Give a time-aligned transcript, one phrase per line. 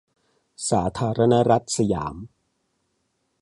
[0.69, 2.15] สาธารณรัฐสยาม